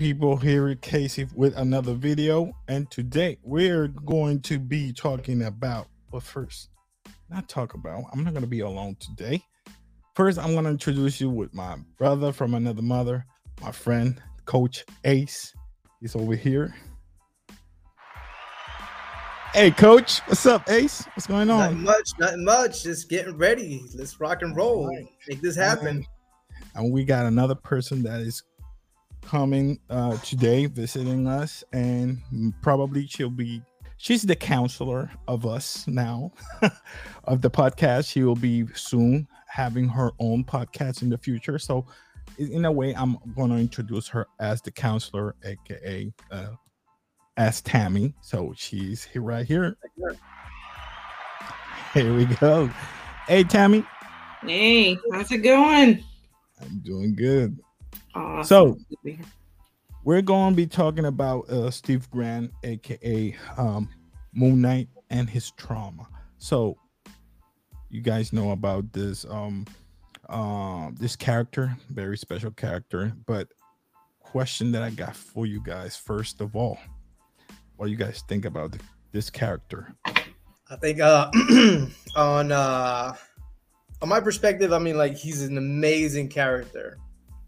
[0.00, 5.88] Hey here at Casey with another video, and today we're going to be talking about.
[6.10, 6.70] But first,
[7.28, 8.04] not talk about.
[8.10, 9.42] I'm not going to be alone today.
[10.14, 13.26] First, I'm going to introduce you with my brother from another mother,
[13.60, 15.52] my friend, Coach Ace.
[16.00, 16.74] He's over here.
[19.52, 21.04] Hey, Coach, what's up, Ace?
[21.12, 21.84] What's going Nothing on?
[21.84, 22.84] much, nothing much.
[22.84, 23.84] Just getting ready.
[23.94, 24.84] Let's rock and roll.
[24.84, 25.04] Alright.
[25.28, 26.06] Make this happen.
[26.74, 28.42] And we got another person that is
[29.22, 32.18] coming uh, today visiting us, and
[32.62, 33.62] probably she'll be.
[33.96, 36.32] She's the counselor of us now,
[37.24, 38.10] of the podcast.
[38.10, 41.58] She will be soon having her own podcast in the future.
[41.58, 41.84] So,
[42.38, 46.46] in a way, I'm going to introduce her as the counselor, aka uh,
[47.36, 48.14] as Tammy.
[48.22, 49.76] So she's here right here.
[51.92, 52.70] Here we go.
[53.26, 53.84] Hey, Tammy,
[54.42, 56.02] Hey, how's it going?
[56.62, 57.58] I'm doing good.
[58.14, 58.44] Awesome.
[58.44, 59.24] So- Good to be here.
[60.04, 63.88] we're going to be talking about uh, Steve Grant, aka um,
[64.32, 66.08] Moon Knight, and his trauma.
[66.38, 66.76] So,
[67.90, 69.66] you guys know about this um,
[70.28, 73.12] um, this character, very special character.
[73.26, 73.48] But
[74.20, 76.78] question that I got for you guys first of all,
[77.76, 79.92] what do you guys think about th- this character?
[80.06, 81.28] I think uh
[82.16, 83.12] on uh
[84.00, 86.96] on my perspective, I mean like he's an amazing character.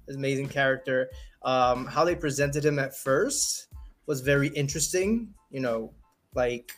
[0.08, 1.08] Amazing character.
[1.42, 3.68] Um how they presented him at first
[4.06, 5.92] was very interesting, you know,
[6.34, 6.72] like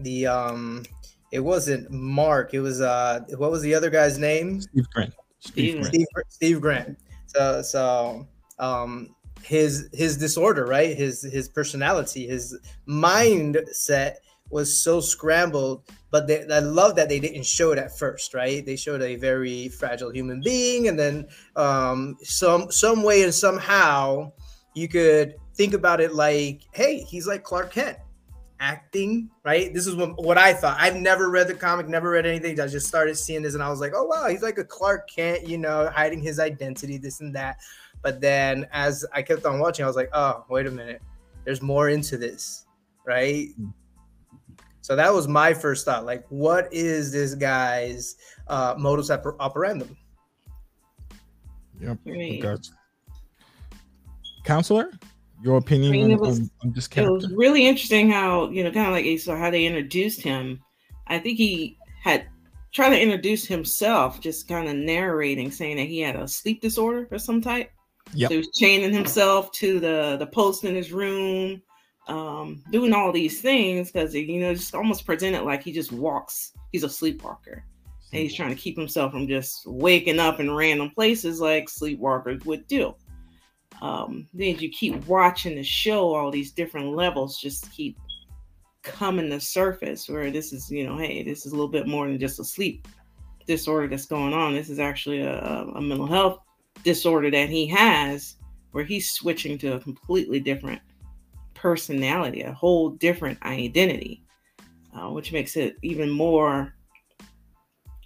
[0.00, 0.84] the um
[1.32, 4.60] it wasn't Mark, it was uh what was the other guy's name?
[4.60, 5.14] Steve Grant.
[5.40, 5.94] Steve Steve Grant.
[5.94, 6.98] Steve, Steve Grant.
[7.26, 10.96] So so um his his disorder, right?
[10.96, 12.58] His his personality, his
[12.88, 14.16] mindset
[14.50, 15.84] was so scrambled.
[16.10, 18.64] But they, I love that they didn't show it at first, right?
[18.64, 21.26] They showed a very fragile human being, and then
[21.56, 24.32] um, some some way and somehow
[24.74, 27.98] you could think about it like, hey, he's like Clark Kent
[28.60, 29.72] acting, right?
[29.72, 30.76] This is what, what I thought.
[30.80, 32.58] I've never read the comic, never read anything.
[32.60, 35.08] I just started seeing this and I was like, oh, wow, he's like a Clark
[35.08, 37.58] Kent, you know, hiding his identity, this and that.
[38.02, 41.02] But then as I kept on watching, I was like, oh, wait a minute.
[41.44, 42.66] There's more into this,
[43.04, 43.48] right?
[44.88, 46.06] So that was my first thought.
[46.06, 48.16] Like, what is this guy's
[48.46, 49.94] uh, modus oper- operandum?
[51.78, 51.98] Yep.
[52.06, 52.40] Right.
[52.40, 52.70] Gotcha.
[54.44, 54.92] Counselor,
[55.42, 58.48] your opinion I mean, on, it was- on, on this It was really interesting how,
[58.48, 60.58] you know, kind of like so how they introduced him.
[61.08, 62.26] I think he had
[62.72, 67.06] tried to introduce himself, just kind of narrating, saying that he had a sleep disorder
[67.10, 67.70] of some type.
[68.14, 68.30] Yep.
[68.30, 71.60] So he was chaining himself to the the post in his room,
[72.08, 76.52] um, doing all these things because you know, just almost presented like he just walks.
[76.72, 77.62] He's a sleepwalker.
[78.12, 82.44] and he's trying to keep himself from just waking up in random places like sleepwalkers
[82.46, 82.94] would do.
[83.80, 87.96] Um, then you keep watching the show, all these different levels just keep
[88.82, 90.08] coming to surface.
[90.08, 92.44] Where this is, you know, hey, this is a little bit more than just a
[92.44, 92.88] sleep
[93.46, 94.54] disorder that's going on.
[94.54, 95.38] This is actually a,
[95.74, 96.40] a mental health
[96.82, 98.36] disorder that he has,
[98.72, 100.80] where he's switching to a completely different
[101.58, 104.22] personality, a whole different identity,
[104.94, 106.72] uh, which makes it even more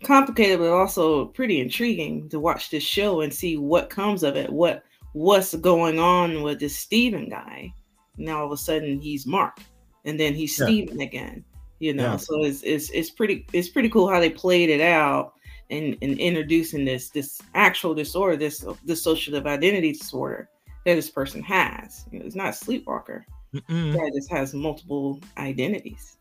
[0.04, 4.50] complicated but also pretty intriguing to watch this show and see what comes of it
[4.50, 4.82] what
[5.12, 7.72] what's going on with this steven guy
[8.16, 9.60] now all of a sudden he's mark
[10.04, 10.66] and then he's Yeah.
[10.66, 11.44] steven again
[11.78, 12.16] you know Yeah.
[12.16, 15.34] so it's, it's it's pretty it's pretty cool how they played it out
[15.70, 20.48] and and introducing this this actual disorder this dissociative identity disorder
[20.84, 23.24] that this person has you know, it's not a sleepwalker
[23.54, 23.92] Mm-mm.
[23.92, 26.16] that just has multiple identities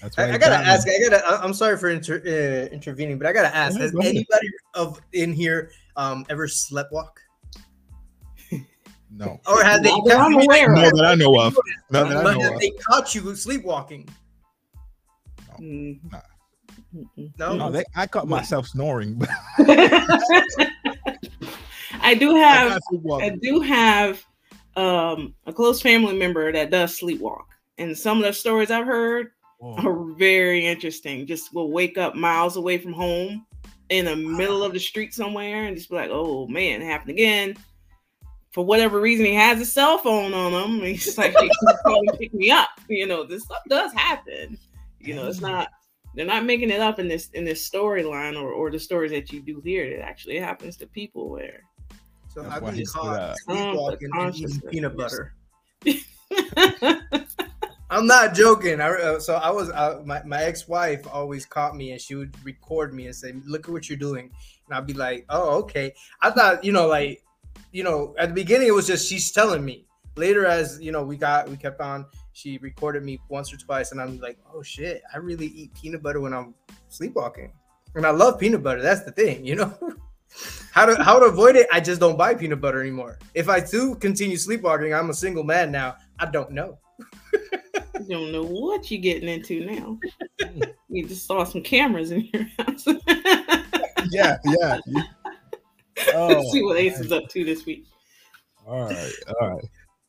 [0.00, 0.70] That's why I, I gotta got me.
[0.70, 0.88] ask.
[0.88, 1.26] I gotta.
[1.26, 5.00] I- I'm sorry for inter, uh, intervening, but I gotta ask: Has go anybody of
[5.12, 7.12] in here um, ever sleptwalk,
[9.10, 9.38] No.
[9.46, 9.90] or have they?
[9.90, 11.56] Not that I'm aware No that I know of.
[11.90, 12.60] Not that I know have of.
[12.60, 14.08] they caught you sleepwalking?
[15.60, 16.00] Mm.
[16.10, 16.20] Nah.
[17.38, 17.54] No?
[17.56, 19.20] No, they, I caught myself snoring.
[22.00, 24.24] I do have got I do have
[24.76, 27.44] um a close family member that does sleepwalk.
[27.78, 29.76] And some of the stories I've heard Whoa.
[29.76, 31.26] are very interesting.
[31.26, 33.46] Just will wake up miles away from home
[33.88, 37.10] in the middle of the street somewhere and just be like, oh man, it happened
[37.10, 37.56] again.
[38.50, 40.78] For whatever reason, he has his cell phone on him.
[40.80, 41.50] And he's like, hey,
[41.84, 42.70] and pick me up.
[42.88, 44.58] You know, this stuff does happen.
[45.00, 45.68] You know, it's not
[46.14, 49.32] they're not making it up in this in this storyline or, or the stories that
[49.32, 49.84] you do hear.
[49.84, 51.62] It actually happens to people where
[52.32, 55.34] So I've been caught sleepwalking and eating peanut butter.
[57.90, 58.80] I'm not joking.
[58.80, 62.34] I, uh, so I was uh, my, my ex-wife always caught me and she would
[62.42, 64.30] record me and say, "Look at what you're doing,"
[64.66, 65.92] and I'd be like, "Oh, okay."
[66.22, 67.22] I thought you know like
[67.70, 69.86] you know, at the beginning it was just she's telling me.
[70.16, 72.06] Later, as you know, we got we kept on.
[72.32, 76.02] She recorded me once or twice, and I'm like, oh shit, I really eat peanut
[76.02, 76.54] butter when I'm
[76.88, 77.52] sleepwalking,
[77.94, 78.80] and I love peanut butter.
[78.80, 79.76] That's the thing, you know.
[80.72, 81.66] how to how to avoid it?
[81.72, 83.18] I just don't buy peanut butter anymore.
[83.34, 85.96] If I do continue sleepwalking, I'm a single man now.
[86.18, 86.78] I don't know.
[88.00, 89.98] you don't know what you're getting into now.
[90.88, 92.86] you just saw some cameras in your house.
[94.10, 94.78] yeah, yeah.
[96.14, 97.86] Oh, see what Ace is up to this week.
[98.66, 99.64] All right, all right.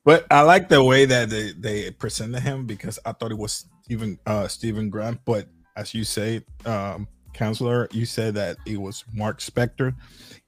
[0.06, 3.66] But I like the way that they, they presented him because I thought it was
[3.84, 9.04] Stephen uh Stephen Grant, but as you say, um, counselor, you said that it was
[9.14, 9.94] Mark Spector.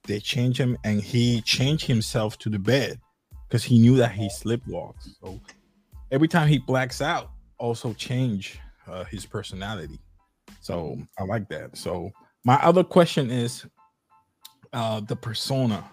[0.04, 3.00] They changed him and he changed himself to the bed
[3.48, 5.08] because he knew that he sleepwalks.
[5.20, 5.40] So
[6.10, 9.98] every time he blacks out, also change uh, his personality.
[10.60, 11.76] So I like that.
[11.76, 12.10] So
[12.44, 13.66] my other question is
[14.72, 15.84] uh, the persona.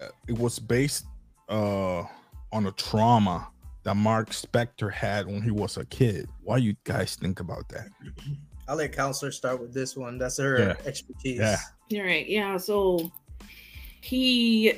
[0.00, 1.06] Uh, it was based
[1.48, 2.04] uh,
[2.52, 3.48] on a trauma
[3.84, 6.28] that Mark Spector had when he was a kid.
[6.42, 7.88] Why you guys think about that?
[8.72, 10.16] I'll let counselor start with this one.
[10.16, 10.86] That's her yeah.
[10.86, 11.38] expertise.
[11.38, 11.58] Yeah.
[11.92, 12.26] All right.
[12.26, 12.56] Yeah.
[12.56, 13.12] So
[14.00, 14.72] he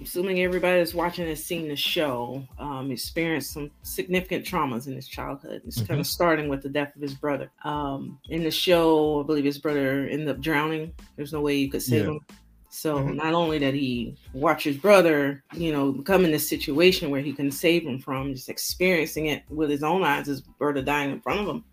[0.00, 5.08] assuming everybody that's watching has seen the show, um, experienced some significant traumas in his
[5.08, 5.62] childhood.
[5.66, 5.86] It's mm-hmm.
[5.86, 7.50] kind of starting with the death of his brother.
[7.64, 10.94] Um, in the show, I believe his brother ended up drowning.
[11.16, 12.12] There's no way you could save yeah.
[12.12, 12.20] him.
[12.68, 13.16] So mm-hmm.
[13.16, 17.32] not only that he watch his brother, you know, come in this situation where he
[17.32, 21.20] can save him from just experiencing it with his own eyes, his brother dying in
[21.20, 21.64] front of him,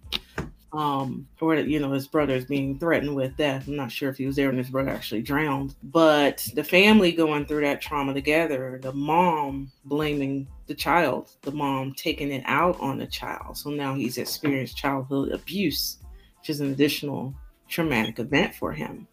[0.74, 3.68] um, or you know his brother is being threatened with death.
[3.68, 7.12] I'm not sure if he was there when his brother actually drowned, but the family
[7.12, 12.80] going through that trauma together, the mom blaming the child, the mom taking it out
[12.80, 13.58] on the child.
[13.58, 16.00] So now he's experienced childhood abuse,
[16.40, 17.36] which is an additional
[17.70, 19.08] traumatic event for him.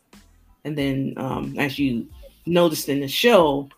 [0.64, 2.08] And then, um, as you
[2.46, 3.68] noticed in the show,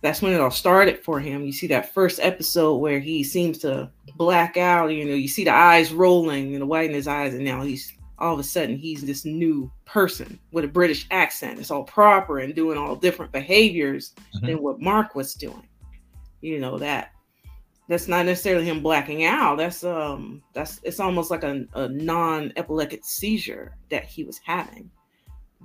[0.00, 1.44] that's when it all started for him.
[1.44, 5.44] You see that first episode where he seems to black out, you know, you see
[5.44, 8.44] the eyes rolling and the white in his eyes, and now he's all of a
[8.44, 11.58] sudden he's this new person with a British accent.
[11.58, 14.46] It's all proper and doing all different behaviors mm-hmm.
[14.46, 15.66] than what Mark was doing.
[16.40, 17.12] You know, that
[17.88, 19.58] that's not necessarily him blacking out.
[19.58, 24.90] That's um that's it's almost like a, a non-epileptic seizure that he was having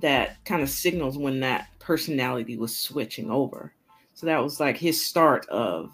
[0.00, 3.72] that kind of signals when that personality was switching over.
[4.14, 5.90] So that was like his start of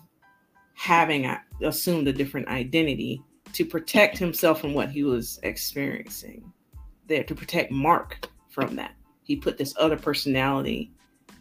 [0.75, 3.23] having assumed a different identity
[3.55, 6.53] to protect himself from what he was experiencing.
[7.07, 8.93] There to protect Mark from that.
[9.23, 10.93] He put this other personality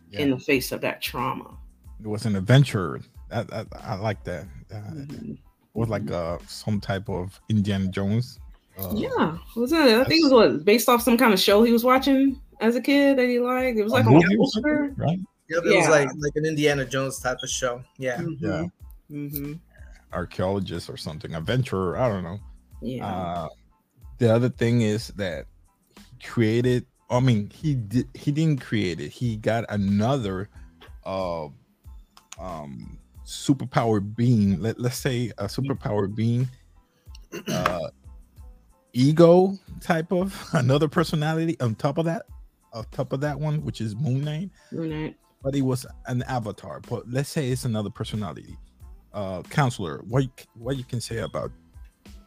[0.09, 0.21] yeah.
[0.21, 1.57] in the face of that trauma.
[2.01, 3.01] It was an adventure.
[3.31, 4.45] I, I, I like that.
[4.71, 5.33] Uh, mm-hmm.
[5.73, 8.39] Was like uh, some type of Indiana Jones.
[8.77, 9.87] Uh, yeah, was that?
[9.87, 12.75] I think it was what based off some kind of show he was watching as
[12.75, 13.77] a kid that he liked.
[13.77, 14.35] It was like a, movie,
[14.97, 15.19] right?
[15.49, 15.77] Yep, it yeah.
[15.77, 17.83] was like like an Indiana Jones type of show.
[17.97, 18.17] Yeah.
[18.17, 18.45] Mm-hmm.
[18.45, 18.65] Yeah.
[19.11, 19.53] Mm-hmm.
[20.13, 21.97] Archaeologist or something, adventurer.
[21.97, 22.39] I don't know.
[22.81, 23.07] Yeah.
[23.07, 23.47] Uh,
[24.19, 25.45] the other thing is that
[25.97, 26.85] he created.
[27.09, 28.07] I mean, he did.
[28.13, 29.09] He didn't create it.
[29.09, 30.49] He got another,
[31.03, 31.45] uh,
[32.39, 34.61] um, superpower being.
[34.61, 36.47] Let Let's say a superpower being,
[37.47, 37.89] uh,
[38.93, 42.27] ego type of another personality on top of that,
[42.71, 44.51] on top of that one, which is Moon Knight.
[44.71, 46.81] Moon Knight but he was an avatar.
[46.89, 48.57] But let's say it's another personality.
[49.13, 51.51] Uh, counselor, what you, what you can say about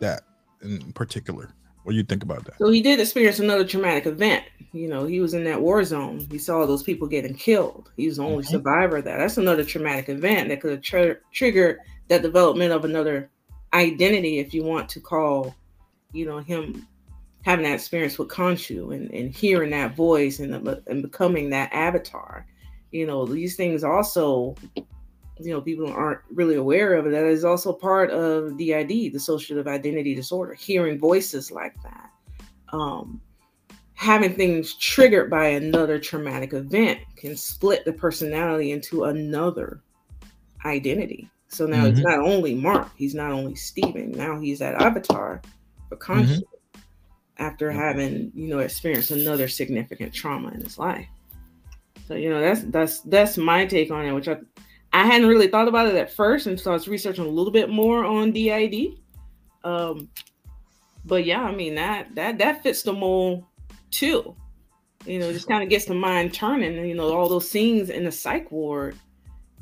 [0.01, 0.23] that
[0.63, 1.51] in particular?
[1.85, 2.59] What do you think about that?
[2.59, 4.45] So he did experience another traumatic event.
[4.73, 6.27] You know, he was in that war zone.
[6.31, 7.91] He saw those people getting killed.
[7.97, 8.53] He was the only mm-hmm.
[8.53, 9.19] survivor of that.
[9.19, 11.79] That's another traumatic event that could have tr- triggered
[12.09, 13.31] that development of another
[13.75, 15.55] identity, if you want to call,
[16.13, 16.87] you know, him
[17.45, 20.55] having that experience with Khonshu and, and hearing that voice and,
[20.87, 22.47] and becoming that avatar
[22.93, 24.55] you know these things also
[25.41, 28.71] you know people aren't really aware of it that is also part of did the
[29.11, 32.11] dissociative identity disorder hearing voices like that
[32.73, 33.21] um,
[33.95, 39.81] having things triggered by another traumatic event can split the personality into another
[40.65, 41.87] identity so now mm-hmm.
[41.87, 44.13] it's not only mark he's not only Stephen.
[44.13, 45.41] now he's that avatar
[45.89, 46.81] for Khonshu mm-hmm.
[47.39, 51.09] after having you know experienced another significant trauma in his life
[52.13, 54.37] so you know that's that's that's my take on it, which I
[54.93, 57.71] I hadn't really thought about it at first until I was researching a little bit
[57.71, 58.99] more on DID.
[59.65, 60.11] Um,
[61.07, 63.45] but yeah, I mean that that that fits the mold
[63.91, 64.37] too.
[65.07, 66.87] You know, just kind of gets the mind turning.
[66.87, 68.95] You know, all those scenes in the psych ward.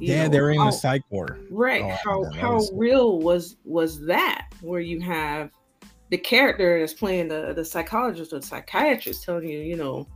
[0.00, 1.47] Yeah, know, they're in how, the psych ward.
[1.50, 1.83] Right.
[1.83, 2.73] Oh, how man, how was...
[2.75, 4.49] real was was that?
[4.61, 5.50] Where you have
[6.11, 10.09] the character that's playing the the psychologist or the psychiatrist telling you, you know,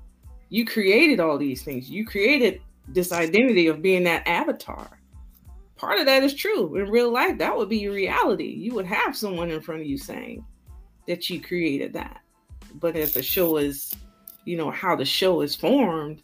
[0.49, 1.91] you created all these things.
[1.91, 5.01] You created this identity of being that avatar.
[5.77, 6.77] Part of that is true.
[6.77, 8.49] In real life, that would be your reality.
[8.49, 10.45] You would have someone in front of you saying
[11.07, 12.21] that you created that.
[12.75, 13.95] But as the show is,
[14.45, 16.23] you know, how the show is formed,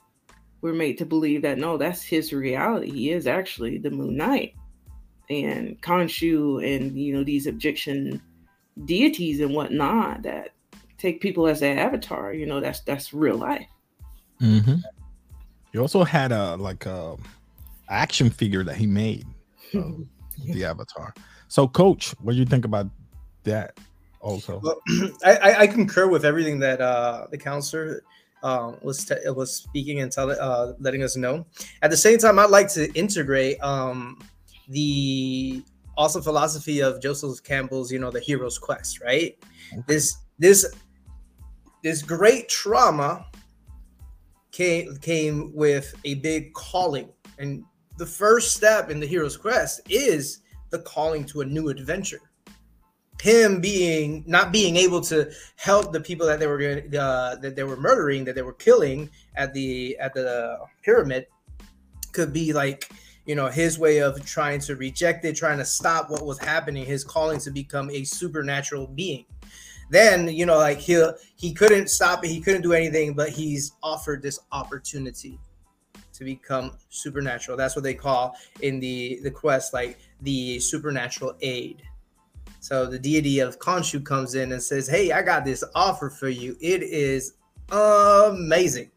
[0.60, 2.90] we're made to believe that no, that's his reality.
[2.90, 4.54] He is actually the Moon Knight.
[5.28, 8.20] And Khonshu and you know these Egyptian
[8.84, 10.50] deities and whatnot that
[10.98, 13.66] take people as their avatar, you know, that's that's real life.
[14.40, 14.76] Mm-hmm.
[15.72, 17.16] You also had a like a
[17.88, 19.26] action figure that he made,
[19.74, 20.06] of
[20.52, 21.14] the Avatar.
[21.48, 22.86] So, Coach, what do you think about
[23.44, 23.78] that?
[24.20, 24.80] Also, well,
[25.24, 28.02] I, I concur with everything that uh, the counselor
[28.42, 31.46] um, was te- was speaking and telling, uh, letting us know.
[31.82, 34.18] At the same time, I'd like to integrate um,
[34.68, 35.62] the
[35.96, 39.36] awesome philosophy of Joseph Campbell's, you know, the hero's quest, right?
[39.72, 39.82] Okay.
[39.86, 40.66] This this
[41.82, 43.26] this great trauma
[44.52, 47.08] came came with a big calling.
[47.38, 47.64] And
[47.98, 50.40] the first step in the hero's quest is
[50.70, 52.20] the calling to a new adventure.
[53.20, 57.64] Him being not being able to help the people that they were uh, that they
[57.64, 61.26] were murdering that they were killing at the at the pyramid
[62.12, 62.90] could be like
[63.26, 66.84] you know his way of trying to reject it trying to stop what was happening
[66.84, 69.26] his calling to become a supernatural being
[69.90, 71.04] then you know like he
[71.36, 72.28] he couldn't stop it.
[72.28, 75.38] He couldn't do anything but he's offered this opportunity
[76.12, 77.56] to become supernatural.
[77.56, 81.82] That's what they call in the the quest like the supernatural aid.
[82.60, 86.28] So the deity of Khonshu comes in and says hey i got this offer for
[86.28, 86.56] you.
[86.60, 87.34] It is
[87.72, 88.90] amazing.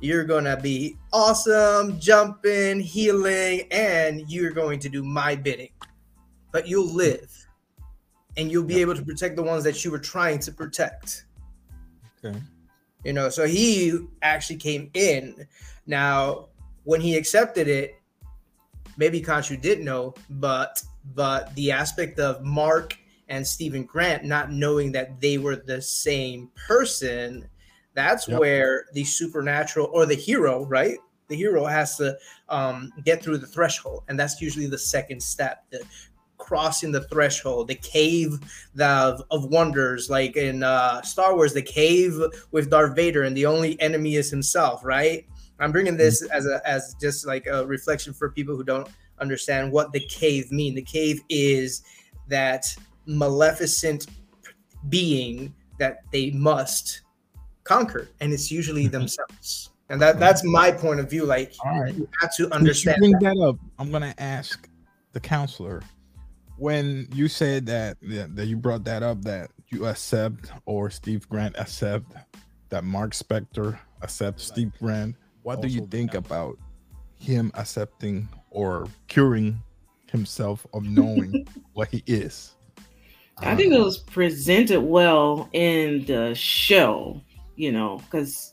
[0.00, 5.70] You're gonna be awesome jumping healing and you're going to do my bidding.
[6.52, 7.30] But you'll live
[8.36, 8.82] and you'll be yep.
[8.82, 11.26] able to protect the ones that you were trying to protect.
[12.24, 12.38] Okay.
[13.04, 15.46] You know, so he actually came in.
[15.86, 16.48] Now,
[16.84, 18.00] when he accepted it,
[18.96, 20.82] maybe Khonshu didn't know, but
[21.14, 22.96] but the aspect of Mark
[23.28, 27.48] and Stephen Grant not knowing that they were the same person,
[27.94, 28.38] that's yep.
[28.38, 30.98] where the supernatural or the hero, right?
[31.28, 32.18] The hero has to
[32.48, 35.64] um, get through the threshold, and that's usually the second step.
[35.70, 35.80] The
[36.40, 38.38] crossing the threshold, the cave
[38.80, 42.20] of, of wonders, like in uh, Star Wars, the cave
[42.50, 45.26] with Darth Vader, and the only enemy is himself, right?
[45.60, 46.32] I'm bringing this mm-hmm.
[46.32, 48.88] as a as just like a reflection for people who don't
[49.20, 50.74] understand what the cave mean.
[50.74, 51.82] The cave is
[52.28, 52.74] that
[53.06, 54.06] maleficent
[54.88, 57.02] being that they must
[57.64, 58.92] conquer, and it's usually mm-hmm.
[58.92, 59.70] themselves.
[59.90, 61.26] And that that's my point of view.
[61.26, 61.94] Like right.
[61.94, 62.98] you have to understand.
[62.98, 63.34] Bring that.
[63.34, 63.56] that up.
[63.78, 64.68] I'm gonna ask
[65.12, 65.82] the counselor
[66.60, 71.56] when you said that that you brought that up that you accept or Steve Grant
[71.58, 72.12] accept
[72.68, 76.58] that Mark Spector accepts Steve Grant, what do you think about
[77.18, 79.62] him accepting or curing
[80.10, 82.54] himself of knowing what he is?
[83.38, 87.22] I think it was presented well in the show,
[87.56, 88.52] you know, because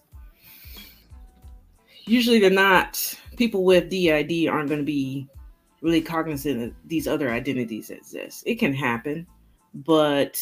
[2.06, 5.28] usually they're not people with DID aren't going to be
[5.88, 8.44] really cognizant of these other identities exist.
[8.46, 9.26] It can happen,
[9.74, 10.38] but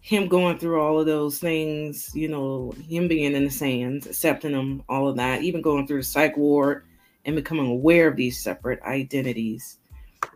[0.00, 4.52] him going through all of those things, you know, him being in the sands, accepting
[4.52, 6.84] them, all of that, even going through the psych ward
[7.24, 9.78] and becoming aware of these separate identities.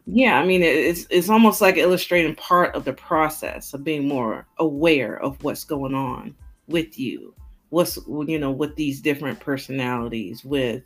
[0.06, 4.44] Yeah, I mean, it's it's almost like illustrating part of the process of being more
[4.58, 6.34] aware of what's going on
[6.66, 7.32] with you,
[7.68, 7.96] what's
[8.26, 10.82] you know, with these different personalities, with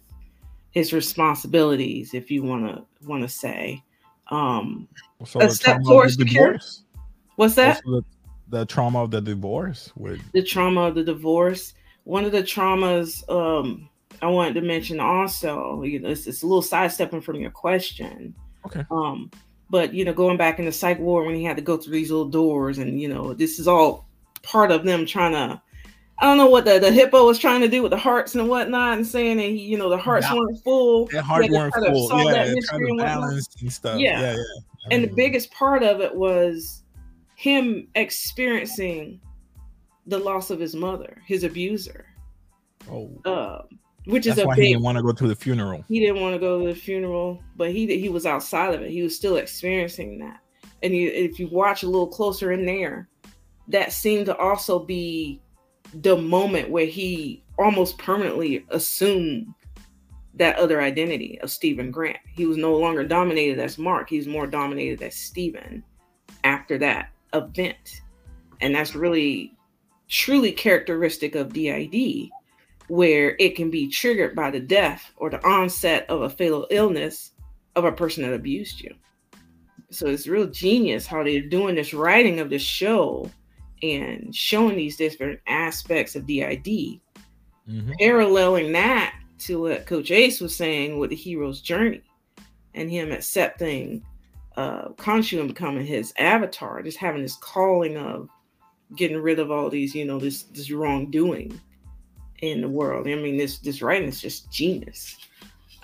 [0.76, 3.82] his responsibilities, if you want to want to say.
[4.30, 4.86] Um,
[5.24, 6.82] so a step towards divorce.
[7.36, 7.80] What's that?
[7.86, 8.04] The,
[8.50, 9.90] the, trauma of the divorce.
[9.96, 11.72] With the trauma of the divorce.
[12.04, 13.88] One of the traumas um,
[14.20, 18.34] I wanted to mention also, you know, it's, it's a little sidestepping from your question.
[18.66, 18.84] Okay.
[18.90, 19.30] Um,
[19.70, 21.94] but you know, going back in the psych ward when he had to go through
[21.94, 24.06] these little doors, and you know, this is all
[24.42, 25.62] part of them trying to
[26.18, 28.48] I don't know what the, the hippo was trying to do with the hearts and
[28.48, 31.06] whatnot, and saying that he, you know the hearts weren't full.
[31.06, 32.08] The heart weren't full.
[32.24, 33.98] Yeah, kind of balanced and stuff.
[33.98, 34.32] Yeah, yeah.
[34.32, 34.42] yeah.
[34.90, 36.82] And the biggest part of it was
[37.34, 39.20] him experiencing
[40.06, 42.06] the loss of his mother, his abuser.
[42.90, 43.10] Oh.
[43.24, 43.62] Uh,
[44.06, 45.84] which That's is a why big, he didn't want to go to the funeral.
[45.88, 48.90] He didn't want to go to the funeral, but he he was outside of it.
[48.90, 50.40] He was still experiencing that.
[50.82, 53.08] And you, if you watch a little closer in there,
[53.68, 55.40] that seemed to also be
[56.02, 59.52] the moment where he almost permanently assumed
[60.34, 62.18] that other identity of Stephen Grant.
[62.34, 65.82] He was no longer dominated as Mark, he's more dominated as Stephen
[66.44, 68.02] after that event.
[68.60, 69.54] And that's really
[70.08, 72.30] truly characteristic of DID
[72.88, 77.32] where it can be triggered by the death or the onset of a fatal illness
[77.74, 78.94] of a person that abused you.
[79.90, 83.30] So it's real genius how they're doing this writing of the show
[83.82, 87.92] and showing these different aspects of DID, mm-hmm.
[87.98, 92.02] paralleling that to what Coach Ace was saying with the hero's journey
[92.74, 94.04] and him accepting
[94.56, 98.28] uh Khonshu and becoming his avatar, just having this calling of
[98.94, 101.60] getting rid of all these, you know, this this wrongdoing
[102.40, 103.06] in the world.
[103.06, 105.16] I mean, this this writing is just genius.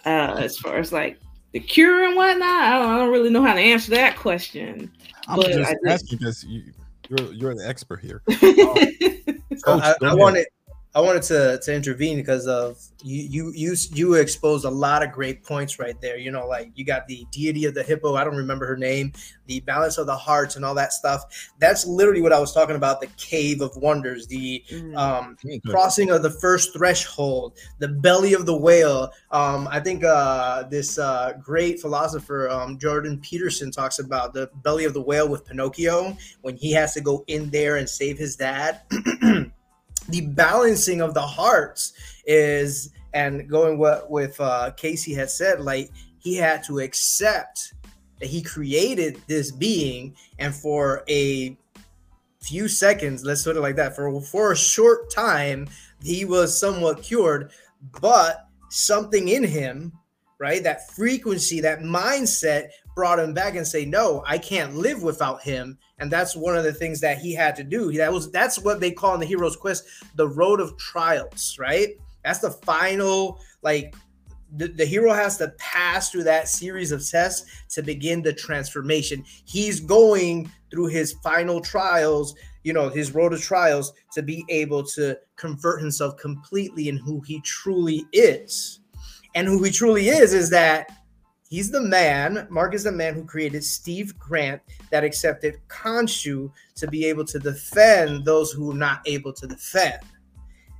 [0.06, 1.18] Uh as far as like
[1.52, 4.90] the cure and whatnot, I don't, I don't really know how to answer that question.
[5.28, 6.72] I'm just I asking because you,
[7.16, 8.22] you're you're the expert here.
[9.66, 10.46] Um, so I, I wanted
[10.94, 15.10] I wanted to to intervene because of you you you you exposed a lot of
[15.10, 16.18] great points right there.
[16.18, 18.14] You know, like you got the deity of the hippo.
[18.14, 19.12] I don't remember her name.
[19.46, 21.24] The balance of the hearts and all that stuff.
[21.58, 23.00] That's literally what I was talking about.
[23.00, 24.94] The cave of wonders, the mm.
[24.94, 29.10] um, crossing of the first threshold, the belly of the whale.
[29.30, 34.84] Um, I think uh, this uh, great philosopher um, Jordan Peterson talks about the belly
[34.84, 38.36] of the whale with Pinocchio when he has to go in there and save his
[38.36, 38.82] dad.
[40.08, 41.92] the balancing of the hearts
[42.26, 47.74] is and going what with uh, Casey has said, like he had to accept
[48.20, 51.56] that he created this being, and for a
[52.40, 55.68] few seconds, let's put it like that, for for a short time,
[56.02, 57.50] he was somewhat cured,
[58.00, 59.92] but something in him,
[60.38, 65.42] right, that frequency, that mindset brought him back and say, no, I can't live without
[65.42, 67.92] him, and that's one of the things that he had to do.
[67.92, 69.84] That was that's what they call in the hero's quest
[70.16, 71.90] the road of trials, right?
[72.24, 73.94] That's the final like
[74.56, 79.24] the, the hero has to pass through that series of tests to begin the transformation.
[79.44, 84.84] He's going through his final trials, you know, his road of trials to be able
[84.84, 88.80] to convert himself completely in who he truly is.
[89.34, 90.90] And who he truly is is that
[91.52, 96.86] He's the man, Mark is the man who created Steve Grant that accepted Khonshu to
[96.86, 99.98] be able to defend those who are not able to defend.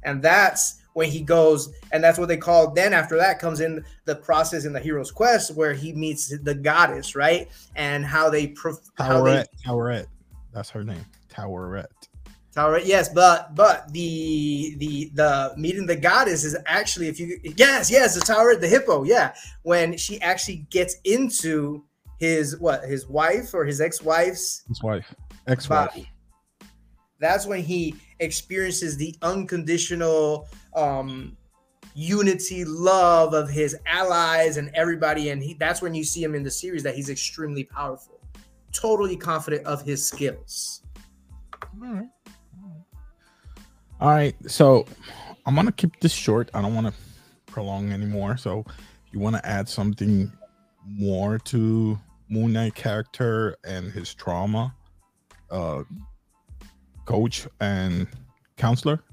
[0.02, 2.72] And that's when he goes, and that's what they call.
[2.72, 6.54] Then after that comes in the process in the hero's quest where he meets the
[6.54, 7.50] goddess, right?
[7.76, 10.06] And how they, prof- how they Taweret.
[10.54, 11.84] That's her name, Taweret.
[12.54, 17.90] Tower, yes, but but the the the meeting the goddess is actually if you yes
[17.90, 19.34] yes the tower the hippo yeah.
[19.62, 21.84] When she actually gets into
[22.18, 25.14] his what his wife or his ex-wife's his wife
[25.48, 26.06] ex-wife.
[27.18, 31.36] that's when he experiences the unconditional um
[31.94, 36.42] unity love of his allies and everybody and he that's when you see him in
[36.42, 38.20] the series that he's extremely powerful
[38.72, 40.82] totally confident of his skills.
[41.82, 42.08] All right
[44.02, 44.84] all right, so
[45.46, 46.50] I'm gonna keep this short.
[46.54, 46.92] I don't want to
[47.46, 48.36] prolong anymore.
[48.36, 48.64] So,
[49.06, 50.32] if you want to add something
[50.84, 51.96] more to
[52.28, 54.74] Moon Knight character and his trauma,
[55.52, 55.84] uh,
[57.04, 58.08] coach and
[58.56, 59.04] counselor,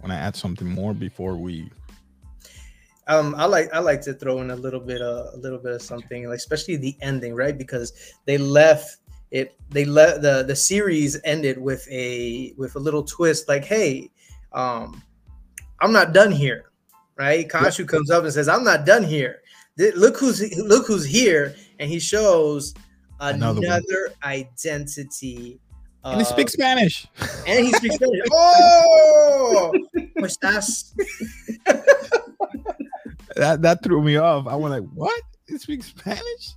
[0.00, 1.70] want to add something more before we
[3.08, 5.72] um, I like I like to throw in a little bit of a little bit
[5.72, 7.56] of something, like especially the ending, right?
[7.56, 7.92] Because
[8.24, 8.98] they left
[9.30, 14.10] it they let the the series ended with a with a little twist like hey
[14.52, 15.02] um
[15.80, 16.70] i'm not done here
[17.16, 19.42] right Khonshu comes up and says i'm not done here
[19.76, 22.74] look who's look who's here and he shows
[23.20, 25.60] another, another identity
[26.04, 27.06] and he speaks Spanish.
[27.46, 28.20] And he speaks Spanish.
[28.32, 29.72] oh,
[33.36, 34.46] that that threw me off.
[34.46, 35.22] I went like, "What?
[35.46, 36.54] He speaks Spanish?"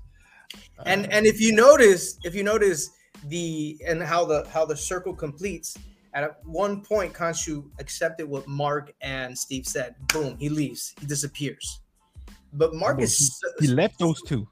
[0.86, 2.92] And and if you notice if you notice
[3.28, 5.78] the and how the how the circle completes
[6.14, 9.96] at one point Khonshu accepted what Mark and Steve said.
[10.14, 10.94] Boom he leaves.
[11.00, 11.80] He disappears.
[12.54, 14.48] But Mark oh, is he, he left those two.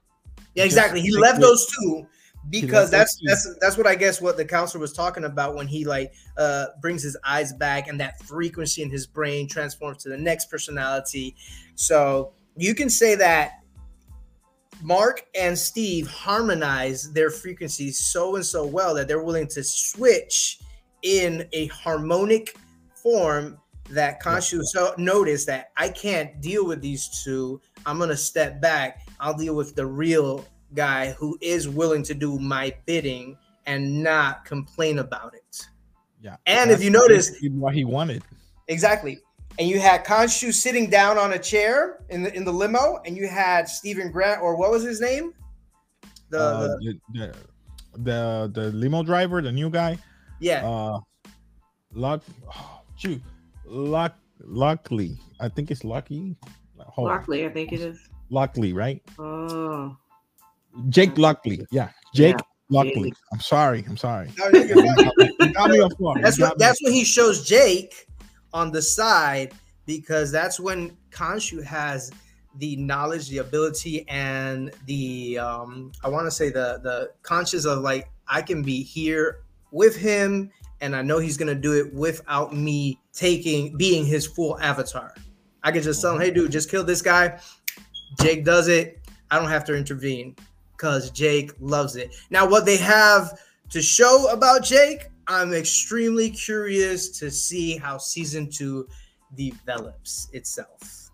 [0.54, 1.00] Yeah exactly.
[1.00, 2.06] He left those two
[2.48, 5.84] because that's that's that's what I guess what the counselor was talking about when he
[5.84, 10.16] like uh brings his eyes back and that frequency in his brain transforms to the
[10.16, 11.36] next personality.
[11.74, 13.59] So you can say that
[14.82, 20.60] Mark and Steve harmonize their frequencies so and so well that they're willing to switch
[21.02, 22.56] in a harmonic
[22.94, 23.58] form
[23.90, 27.60] that Khonshu so noticed that I can't deal with these two.
[27.86, 29.08] I'm gonna step back.
[29.18, 34.44] I'll deal with the real guy who is willing to do my bidding and not
[34.44, 35.68] complain about it.
[36.22, 36.36] Yeah.
[36.46, 38.22] And if you notice what he wanted.
[38.68, 39.18] Exactly
[39.58, 43.16] and you had Khonshu sitting down on a chair in the in the limo, and
[43.16, 45.34] you had Stephen Grant, or what was his name?
[46.30, 47.34] The uh, the, the,
[47.98, 49.98] the, the limo driver, the new guy.
[50.38, 50.68] Yeah.
[50.68, 51.00] Uh,
[51.92, 53.20] Lock, oh, shoot,
[53.64, 55.18] Lock, Lockley.
[55.40, 56.36] I think it's Lucky.
[56.78, 58.08] Hold Lockley, I think it is.
[58.30, 59.02] Lockley, right?
[59.18, 59.96] Oh.
[60.88, 61.66] Jake Lockley.
[61.70, 61.90] Yeah.
[62.14, 62.44] Jake yeah.
[62.70, 63.12] Lockley.
[63.32, 63.84] I'm sorry.
[63.88, 64.30] I'm sorry.
[64.36, 64.58] that's
[66.38, 68.06] what that's when he shows Jake
[68.52, 69.52] on the side
[69.86, 72.12] because that's when Khonshu has
[72.58, 77.80] the knowledge, the ability, and the um, I want to say the the conscious of
[77.80, 82.54] like I can be here with him, and I know he's gonna do it without
[82.54, 85.14] me taking being his full avatar.
[85.62, 87.38] I can just tell him, hey, dude, just kill this guy.
[88.20, 88.98] Jake does it.
[89.30, 90.34] I don't have to intervene
[90.72, 92.14] because Jake loves it.
[92.30, 98.50] Now, what they have to show about Jake, I'm extremely curious to see how season
[98.50, 98.88] two
[99.36, 101.12] develops itself.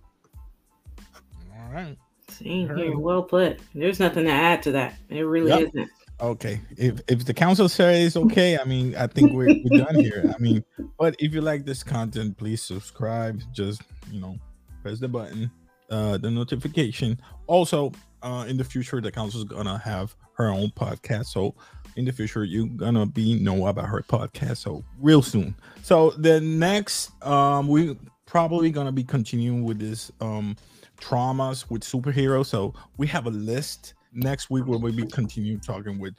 [1.55, 1.99] All right.
[2.31, 2.97] Same here.
[2.99, 3.61] Well put.
[3.75, 4.95] There's nothing to add to that.
[5.11, 5.69] It really yep.
[5.69, 5.91] isn't.
[6.19, 6.63] Okay.
[6.79, 10.33] If if the council says okay, I mean, I think we're, we're done here.
[10.35, 10.65] I mean,
[10.99, 13.43] but if you like this content, please subscribe.
[13.53, 14.39] Just you know,
[14.83, 15.51] press the button,
[15.91, 17.21] uh, the notification.
[17.49, 21.27] Also, uh, in the future, the council is gonna have her own podcast.
[21.27, 21.55] So
[21.97, 24.59] in the future, you're gonna be know about her podcast.
[24.59, 25.55] So real soon.
[25.83, 30.57] So the next, um, we probably gonna be continuing with this um
[31.01, 32.47] traumas with superheroes.
[32.47, 33.95] So we have a list.
[34.13, 36.15] Next week we'll be continue talking with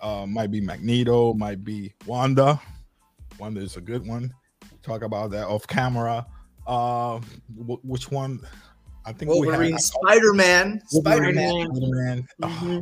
[0.00, 2.60] uh might be Magneto, might be Wanda.
[3.38, 4.32] Wanda is a good one.
[4.82, 6.26] Talk about that off camera.
[6.66, 7.20] Uh,
[7.56, 8.40] w- which one?
[9.04, 12.28] I think Wolverine, Spider Man, Spider Man, Spider Man.
[12.42, 12.80] Mm-hmm.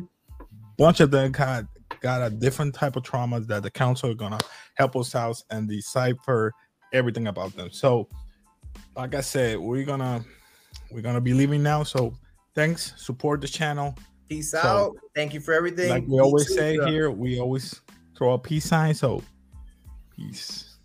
[0.78, 1.66] bunch of them got
[2.04, 4.38] got a different type of traumas that the council are gonna
[4.74, 6.52] help us out and decipher
[6.92, 7.70] everything about them.
[7.72, 8.10] So,
[8.94, 10.22] like I said, we're gonna
[10.90, 11.82] we're gonna be leaving now.
[11.82, 12.12] So,
[12.54, 12.92] thanks.
[12.98, 13.96] Support the channel.
[14.28, 14.96] Peace so, out.
[15.14, 15.88] Thank you for everything.
[15.88, 17.80] Like we always say here, we always
[18.18, 18.92] throw a peace sign.
[18.92, 19.22] So,
[20.14, 20.76] peace.